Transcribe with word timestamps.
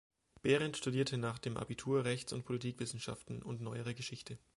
Behrendt 0.41 0.77
studierte 0.77 1.19
nach 1.19 1.37
dem 1.37 1.57
Abitur 1.57 2.05
Rechts- 2.05 2.33
und 2.33 2.43
Politikwissenschaften 2.43 3.43
und 3.43 3.61
Neuere 3.61 3.93
Geschichte. 3.93 4.39